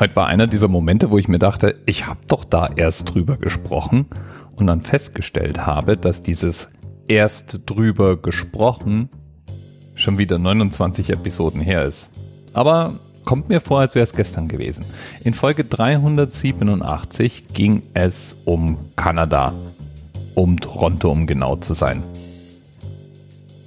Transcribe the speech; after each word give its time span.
Heute 0.00 0.16
war 0.16 0.28
einer 0.28 0.46
dieser 0.46 0.68
Momente, 0.68 1.10
wo 1.10 1.18
ich 1.18 1.28
mir 1.28 1.38
dachte, 1.38 1.78
ich 1.84 2.06
habe 2.06 2.20
doch 2.26 2.46
da 2.46 2.70
erst 2.74 3.12
drüber 3.12 3.36
gesprochen 3.36 4.06
und 4.56 4.66
dann 4.66 4.80
festgestellt 4.80 5.66
habe, 5.66 5.98
dass 5.98 6.22
dieses 6.22 6.70
erst 7.06 7.60
drüber 7.66 8.16
gesprochen 8.16 9.10
schon 9.94 10.16
wieder 10.16 10.38
29 10.38 11.10
Episoden 11.10 11.60
her 11.60 11.84
ist. 11.84 12.12
Aber 12.54 12.94
kommt 13.26 13.50
mir 13.50 13.60
vor, 13.60 13.80
als 13.80 13.94
wäre 13.94 14.04
es 14.04 14.14
gestern 14.14 14.48
gewesen. 14.48 14.86
In 15.22 15.34
Folge 15.34 15.64
387 15.64 17.48
ging 17.48 17.82
es 17.92 18.38
um 18.46 18.78
Kanada. 18.96 19.52
Um 20.34 20.58
Toronto, 20.58 21.10
um 21.10 21.26
genau 21.26 21.56
zu 21.56 21.74
sein. 21.74 22.02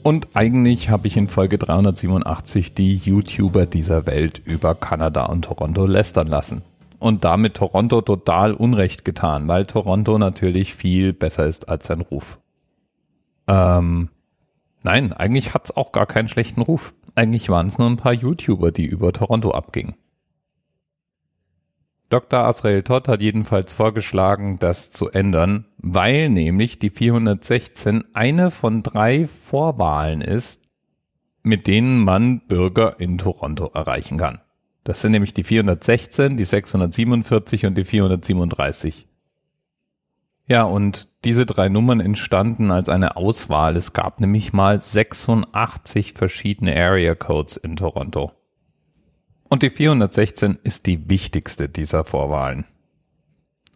Und 0.03 0.35
eigentlich 0.35 0.89
habe 0.89 1.07
ich 1.07 1.15
in 1.15 1.29
Folge 1.29 1.57
387 1.57 2.73
die 2.73 2.97
YouTuber 2.97 3.65
dieser 3.65 4.05
Welt 4.05 4.41
über 4.43 4.75
Kanada 4.75 5.25
und 5.27 5.45
Toronto 5.45 5.85
lästern 5.85 6.27
lassen. 6.27 6.61
Und 6.99 7.23
damit 7.23 7.55
Toronto 7.55 8.01
total 8.01 8.53
Unrecht 8.53 9.05
getan, 9.05 9.47
weil 9.47 9.65
Toronto 9.65 10.17
natürlich 10.17 10.75
viel 10.75 11.13
besser 11.13 11.45
ist 11.45 11.69
als 11.69 11.87
sein 11.87 12.01
Ruf. 12.01 12.39
Ähm, 13.47 14.09
nein, 14.83 15.13
eigentlich 15.13 15.53
hat 15.53 15.65
es 15.65 15.77
auch 15.77 15.93
gar 15.93 16.05
keinen 16.05 16.27
schlechten 16.27 16.61
Ruf. 16.61 16.93
Eigentlich 17.15 17.49
waren 17.49 17.67
es 17.67 17.77
nur 17.77 17.89
ein 17.89 17.97
paar 17.97 18.13
YouTuber, 18.13 18.71
die 18.71 18.85
über 18.85 19.13
Toronto 19.13 19.51
abgingen. 19.51 19.95
Dr. 22.13 22.41
Asrael 22.41 22.83
Todd 22.83 23.07
hat 23.07 23.21
jedenfalls 23.21 23.73
vorgeschlagen, 23.73 24.59
das 24.59 24.91
zu 24.91 25.09
ändern, 25.09 25.65
weil 25.77 26.29
nämlich 26.29 26.77
die 26.77 26.91
416 26.91 28.03
eine 28.13 28.51
von 28.51 28.83
drei 28.83 29.25
Vorwahlen 29.25 30.21
ist, 30.21 30.61
mit 31.41 31.65
denen 31.65 32.03
man 32.03 32.41
Bürger 32.41 32.99
in 32.99 33.17
Toronto 33.17 33.71
erreichen 33.73 34.19
kann. 34.19 34.41
Das 34.83 35.01
sind 35.01 35.13
nämlich 35.13 35.33
die 35.33 35.43
416, 35.43 36.37
die 36.37 36.43
647 36.43 37.65
und 37.65 37.75
die 37.79 37.83
437. 37.83 39.07
Ja, 40.45 40.65
und 40.65 41.07
diese 41.23 41.47
drei 41.47 41.67
Nummern 41.67 41.99
entstanden 41.99 42.69
als 42.69 42.89
eine 42.89 43.15
Auswahl. 43.17 43.75
Es 43.75 43.93
gab 43.93 44.19
nämlich 44.19 44.53
mal 44.53 44.79
86 44.79 46.13
verschiedene 46.13 46.75
Area 46.75 47.15
Codes 47.15 47.57
in 47.57 47.75
Toronto. 47.75 48.33
Und 49.53 49.61
die 49.61 49.69
416 49.69 50.57
ist 50.63 50.87
die 50.87 51.11
wichtigste 51.11 51.69
dieser 51.69 52.05
Vorwahlen. 52.05 52.65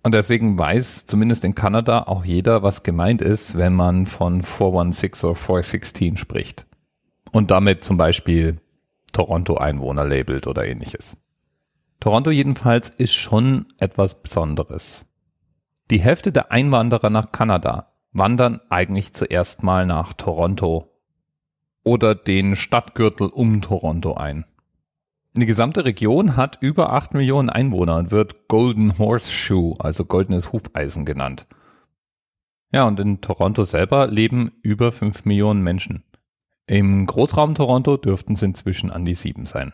Und 0.01 0.15
deswegen 0.15 0.57
weiß 0.57 1.05
zumindest 1.05 1.45
in 1.45 1.53
Kanada 1.53 2.07
auch 2.07 2.25
jeder, 2.25 2.63
was 2.63 2.81
gemeint 2.81 3.21
ist, 3.21 3.59
wenn 3.59 3.75
man 3.75 4.07
von 4.07 4.41
416 4.41 5.29
oder 5.29 5.35
416 5.35 6.17
spricht. 6.17 6.65
Und 7.31 7.51
damit 7.51 7.83
zum 7.83 7.95
Beispiel 7.95 8.59
Toronto-Einwohner 9.13 10.03
labelt 10.03 10.47
oder 10.47 10.65
ähnliches. 10.65 11.15
Toronto 11.99 12.31
jedenfalls 12.31 12.89
ist 12.89 13.13
schon 13.13 13.67
etwas 13.77 14.23
Besonderes. 14.23 15.05
Die 15.91 15.99
Hälfte 15.99 16.31
der 16.31 16.51
Einwanderer 16.51 17.11
nach 17.11 17.31
Kanada 17.31 17.93
wandern 18.13 18.61
eigentlich 18.69 19.13
zuerst 19.13 19.61
mal 19.61 19.85
nach 19.85 20.13
Toronto 20.13 20.91
oder 21.83 22.15
den 22.15 22.55
Stadtgürtel 22.55 23.27
um 23.27 23.61
Toronto 23.61 24.15
ein. 24.15 24.43
Die 25.39 25.45
gesamte 25.45 25.85
Region 25.85 26.35
hat 26.35 26.57
über 26.61 26.93
8 26.93 27.13
Millionen 27.13 27.51
Einwohner 27.51 27.97
und 27.97 28.09
wird 28.09 28.47
Golden 28.47 28.97
Horseshoe, 28.97 29.75
also 29.77 30.03
goldenes 30.03 30.51
Hufeisen 30.51 31.05
genannt. 31.05 31.45
Ja, 32.73 32.85
und 32.85 32.99
in 32.99 33.21
Toronto 33.21 33.63
selber 33.63 34.07
leben 34.07 34.51
über 34.63 34.91
5 34.91 35.25
Millionen 35.25 35.61
Menschen. 35.61 36.03
Im 36.65 37.05
Großraum 37.05 37.53
Toronto 37.53 37.97
dürften 37.97 38.33
es 38.33 38.41
inzwischen 38.41 38.89
an 38.89 39.05
die 39.05 39.13
7 39.13 39.45
sein. 39.45 39.73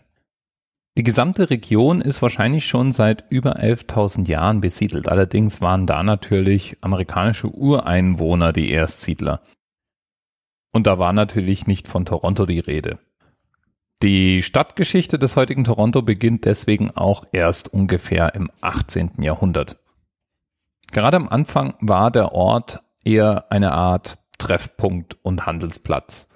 Die 0.97 1.03
gesamte 1.03 1.49
Region 1.49 2.01
ist 2.01 2.21
wahrscheinlich 2.21 2.67
schon 2.67 2.91
seit 2.91 3.31
über 3.31 3.57
11.000 3.57 4.27
Jahren 4.27 4.59
besiedelt. 4.59 5.07
Allerdings 5.07 5.61
waren 5.61 5.87
da 5.87 6.03
natürlich 6.03 6.75
amerikanische 6.81 7.47
Ureinwohner 7.47 8.51
die 8.51 8.69
Erstsiedler. 8.69 9.41
Und 10.73 10.87
da 10.87 10.99
war 10.99 11.13
natürlich 11.13 11.67
nicht 11.67 11.87
von 11.87 12.03
Toronto 12.03 12.45
die 12.45 12.59
Rede. 12.59 12.99
Die 14.03 14.41
Stadtgeschichte 14.41 15.17
des 15.17 15.37
heutigen 15.37 15.63
Toronto 15.63 16.01
beginnt 16.01 16.43
deswegen 16.43 16.91
auch 16.91 17.23
erst 17.31 17.71
ungefähr 17.71 18.35
im 18.35 18.51
18. 18.59 19.11
Jahrhundert. 19.21 19.77
Gerade 20.91 21.15
am 21.15 21.29
Anfang 21.29 21.75
war 21.79 22.11
der 22.11 22.33
Ort 22.33 22.83
eher 23.05 23.49
eine 23.49 23.71
Art 23.71 24.17
Treffpunkt 24.39 25.15
und 25.23 25.45
Handelsplatz. 25.45 26.27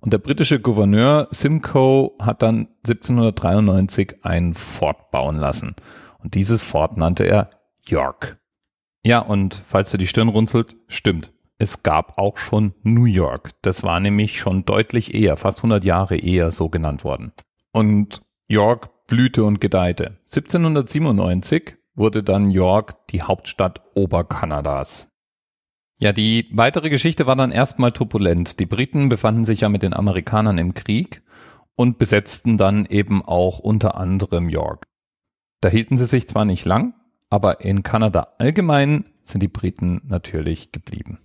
Und 0.00 0.14
der 0.14 0.18
britische 0.18 0.60
Gouverneur 0.60 1.28
Simcoe 1.30 2.12
hat 2.22 2.40
dann 2.40 2.68
1793 2.86 4.24
ein 4.24 4.54
Fort 4.54 5.10
bauen 5.10 5.36
lassen. 5.36 5.76
Und 6.22 6.34
dieses 6.34 6.62
Fort 6.62 6.96
nannte 6.96 7.24
er 7.24 7.50
York. 7.86 8.38
Ja, 9.02 9.18
und 9.18 9.54
falls 9.54 9.90
du 9.90 9.98
die 9.98 10.06
Stirn 10.06 10.28
runzelt, 10.28 10.74
stimmt 10.88 11.33
es 11.58 11.82
gab 11.82 12.18
auch 12.18 12.36
schon 12.36 12.74
New 12.82 13.04
York. 13.04 13.50
Das 13.62 13.82
war 13.82 14.00
nämlich 14.00 14.38
schon 14.38 14.64
deutlich 14.64 15.14
eher, 15.14 15.36
fast 15.36 15.60
100 15.60 15.84
Jahre 15.84 16.16
eher 16.16 16.50
so 16.50 16.68
genannt 16.68 17.04
worden. 17.04 17.32
Und 17.72 18.22
York 18.48 19.06
blühte 19.06 19.44
und 19.44 19.60
gedeihte. 19.60 20.18
1797 20.26 21.76
wurde 21.94 22.22
dann 22.22 22.50
York 22.50 23.06
die 23.08 23.22
Hauptstadt 23.22 23.82
Oberkanadas. 23.94 25.08
Ja, 25.98 26.12
die 26.12 26.48
weitere 26.52 26.90
Geschichte 26.90 27.26
war 27.26 27.36
dann 27.36 27.52
erstmal 27.52 27.92
turbulent. 27.92 28.58
Die 28.58 28.66
Briten 28.66 29.08
befanden 29.08 29.44
sich 29.44 29.60
ja 29.60 29.68
mit 29.68 29.82
den 29.82 29.94
Amerikanern 29.94 30.58
im 30.58 30.74
Krieg 30.74 31.22
und 31.76 31.98
besetzten 31.98 32.56
dann 32.56 32.86
eben 32.86 33.24
auch 33.24 33.58
unter 33.60 33.96
anderem 33.96 34.48
York. 34.48 34.86
Da 35.60 35.68
hielten 35.68 35.96
sie 35.96 36.06
sich 36.06 36.28
zwar 36.28 36.44
nicht 36.44 36.64
lang, 36.64 36.94
aber 37.30 37.60
in 37.60 37.82
Kanada 37.82 38.34
allgemein 38.38 39.06
sind 39.22 39.42
die 39.42 39.48
Briten 39.48 40.02
natürlich 40.04 40.72
geblieben. 40.72 41.20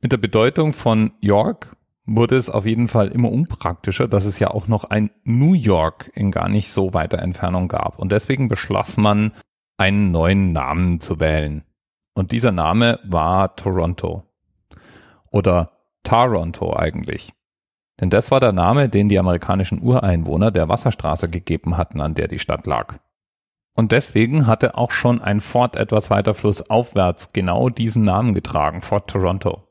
Mit 0.00 0.12
der 0.12 0.18
Bedeutung 0.18 0.72
von 0.72 1.12
York 1.20 1.70
wurde 2.06 2.36
es 2.36 2.48
auf 2.48 2.66
jeden 2.66 2.88
Fall 2.88 3.08
immer 3.08 3.30
unpraktischer, 3.30 4.06
dass 4.06 4.24
es 4.24 4.38
ja 4.38 4.48
auch 4.50 4.68
noch 4.68 4.84
ein 4.84 5.10
New 5.24 5.54
York 5.54 6.10
in 6.14 6.30
gar 6.30 6.48
nicht 6.48 6.70
so 6.70 6.94
weiter 6.94 7.18
Entfernung 7.18 7.68
gab. 7.68 7.98
Und 7.98 8.12
deswegen 8.12 8.48
beschloss 8.48 8.96
man, 8.96 9.32
einen 9.76 10.10
neuen 10.10 10.52
Namen 10.52 11.00
zu 11.00 11.20
wählen. 11.20 11.64
Und 12.14 12.32
dieser 12.32 12.52
Name 12.52 12.98
war 13.04 13.54
Toronto. 13.56 14.24
Oder 15.30 15.72
Taronto 16.02 16.74
eigentlich. 16.74 17.32
Denn 18.00 18.10
das 18.10 18.30
war 18.30 18.40
der 18.40 18.52
Name, 18.52 18.88
den 18.88 19.08
die 19.08 19.18
amerikanischen 19.18 19.82
Ureinwohner 19.82 20.50
der 20.50 20.68
Wasserstraße 20.68 21.28
gegeben 21.28 21.76
hatten, 21.76 22.00
an 22.00 22.14
der 22.14 22.28
die 22.28 22.38
Stadt 22.38 22.66
lag. 22.66 22.98
Und 23.76 23.92
deswegen 23.92 24.46
hatte 24.46 24.76
auch 24.76 24.90
schon 24.90 25.20
ein 25.20 25.40
Fort 25.40 25.76
etwas 25.76 26.10
weiter 26.10 26.34
flussaufwärts 26.34 27.32
genau 27.32 27.68
diesen 27.68 28.02
Namen 28.02 28.34
getragen, 28.34 28.80
Fort 28.80 29.10
Toronto. 29.10 29.67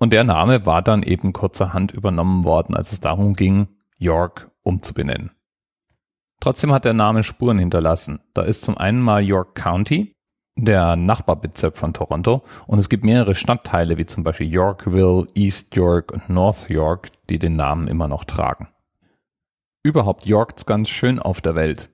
Und 0.00 0.14
der 0.14 0.24
Name 0.24 0.64
war 0.64 0.80
dann 0.80 1.02
eben 1.02 1.34
kurzerhand 1.34 1.92
übernommen 1.92 2.44
worden, 2.44 2.74
als 2.74 2.90
es 2.90 3.00
darum 3.00 3.34
ging, 3.34 3.68
York 3.98 4.50
umzubenennen. 4.62 5.30
Trotzdem 6.40 6.72
hat 6.72 6.86
der 6.86 6.94
Name 6.94 7.22
Spuren 7.22 7.58
hinterlassen. 7.58 8.20
Da 8.32 8.42
ist 8.42 8.62
zum 8.62 8.78
einen 8.78 9.02
mal 9.02 9.22
York 9.22 9.54
County, 9.54 10.16
der 10.56 10.96
Nachbarbezirk 10.96 11.76
von 11.76 11.92
Toronto, 11.92 12.42
und 12.66 12.78
es 12.78 12.88
gibt 12.88 13.04
mehrere 13.04 13.34
Stadtteile, 13.34 13.98
wie 13.98 14.06
zum 14.06 14.24
Beispiel 14.24 14.50
Yorkville, 14.50 15.26
East 15.34 15.76
York 15.76 16.12
und 16.12 16.30
North 16.30 16.70
York, 16.70 17.10
die 17.28 17.38
den 17.38 17.56
Namen 17.56 17.86
immer 17.86 18.08
noch 18.08 18.24
tragen. 18.24 18.68
Überhaupt 19.82 20.24
Yorks 20.24 20.64
ganz 20.64 20.88
schön 20.88 21.18
auf 21.18 21.42
der 21.42 21.54
Welt 21.54 21.90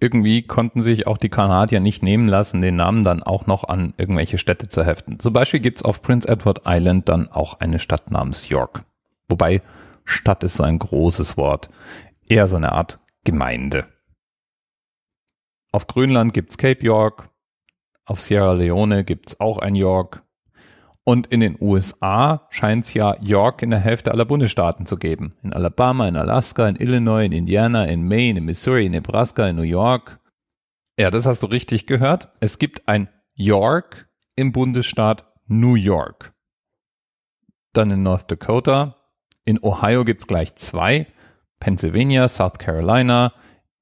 irgendwie 0.00 0.42
konnten 0.42 0.82
sich 0.82 1.06
auch 1.06 1.18
die 1.18 1.28
Kanadier 1.28 1.80
nicht 1.80 2.02
nehmen 2.02 2.28
lassen, 2.28 2.60
den 2.60 2.76
Namen 2.76 3.02
dann 3.02 3.22
auch 3.22 3.46
noch 3.46 3.64
an 3.64 3.94
irgendwelche 3.96 4.38
Städte 4.38 4.68
zu 4.68 4.84
heften. 4.84 5.18
Zum 5.18 5.32
Beispiel 5.32 5.60
gibt's 5.60 5.82
auf 5.82 6.02
Prince 6.02 6.28
Edward 6.28 6.62
Island 6.66 7.08
dann 7.08 7.28
auch 7.28 7.60
eine 7.60 7.78
Stadt 7.78 8.10
namens 8.10 8.48
York. 8.48 8.84
Wobei 9.28 9.62
Stadt 10.04 10.42
ist 10.44 10.54
so 10.54 10.62
ein 10.62 10.78
großes 10.78 11.36
Wort. 11.36 11.68
Eher 12.28 12.46
so 12.46 12.56
eine 12.56 12.72
Art 12.72 13.00
Gemeinde. 13.24 13.86
Auf 15.72 15.86
Grönland 15.86 16.32
gibt's 16.32 16.56
Cape 16.56 16.84
York. 16.84 17.28
Auf 18.04 18.20
Sierra 18.20 18.52
Leone 18.52 19.04
gibt's 19.04 19.38
auch 19.40 19.58
ein 19.58 19.74
York. 19.74 20.22
Und 21.08 21.28
in 21.28 21.40
den 21.40 21.56
USA 21.58 22.46
scheint 22.50 22.84
es 22.84 22.92
ja 22.92 23.16
York 23.22 23.62
in 23.62 23.70
der 23.70 23.80
Hälfte 23.80 24.12
aller 24.12 24.26
Bundesstaaten 24.26 24.84
zu 24.84 24.98
geben. 24.98 25.32
In 25.42 25.54
Alabama, 25.54 26.06
in 26.06 26.16
Alaska, 26.16 26.68
in 26.68 26.76
Illinois, 26.76 27.24
in 27.24 27.32
Indiana, 27.32 27.86
in 27.86 28.06
Maine, 28.06 28.40
in 28.40 28.44
Missouri, 28.44 28.84
in 28.84 28.92
Nebraska, 28.92 29.48
in 29.48 29.56
New 29.56 29.62
York. 29.62 30.20
Ja, 30.98 31.10
das 31.10 31.24
hast 31.24 31.42
du 31.42 31.46
richtig 31.46 31.86
gehört. 31.86 32.28
Es 32.40 32.58
gibt 32.58 32.88
ein 32.88 33.08
York 33.32 34.10
im 34.36 34.52
Bundesstaat 34.52 35.24
New 35.46 35.76
York. 35.76 36.34
Dann 37.72 37.90
in 37.90 38.02
North 38.02 38.30
Dakota. 38.30 38.96
In 39.46 39.58
Ohio 39.62 40.04
gibt's 40.04 40.26
gleich 40.26 40.56
zwei. 40.56 41.06
Pennsylvania, 41.58 42.28
South 42.28 42.58
Carolina 42.58 43.32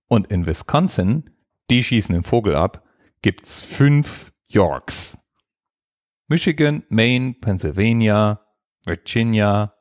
und 0.06 0.28
in 0.28 0.46
Wisconsin, 0.46 1.28
die 1.70 1.82
schießen 1.82 2.14
den 2.14 2.22
Vogel 2.22 2.54
ab, 2.54 2.84
gibt's 3.20 3.64
fünf 3.64 4.32
Yorks. 4.46 5.18
Michigan, 6.28 6.82
Maine, 6.88 7.34
Pennsylvania, 7.34 8.40
Virginia. 8.84 9.72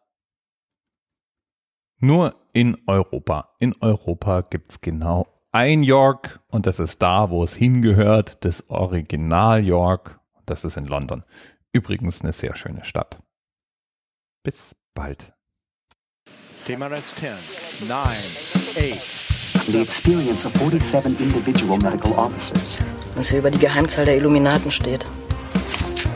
Nur 1.99 2.35
in 2.53 2.77
Europa. 2.85 3.49
In 3.59 3.73
Europa 3.81 4.41
gibt's 4.41 4.79
genau 4.79 5.27
ein 5.51 5.83
York 5.83 6.41
und 6.49 6.67
das 6.67 6.79
ist 6.79 7.01
da, 7.01 7.29
wo 7.29 7.43
es 7.43 7.55
hingehört, 7.55 8.43
das 8.45 8.69
Original 8.69 9.65
York. 9.65 10.19
Das 10.45 10.65
ist 10.65 10.77
in 10.77 10.85
London. 10.85 11.23
Übrigens 11.71 12.21
eine 12.21 12.33
sehr 12.33 12.55
schöne 12.55 12.83
Stadt. 12.83 13.23
Bis 14.43 14.75
bald. 14.93 15.33
TMRS 16.67 17.15
10, 17.15 17.87
9, 17.87 17.97
8. 17.97 19.65
The 19.67 19.81
experience 19.81 20.45
of 20.45 20.53
47 20.53 21.19
individual 21.19 21.79
medical 21.79 22.11
officers. 22.13 22.83
Was 23.15 23.29
hier 23.29 23.39
über 23.39 23.49
die 23.49 23.57
Geheimzahl 23.57 24.05
der 24.05 24.17
Illuminaten 24.17 24.69
steht. 24.69 25.07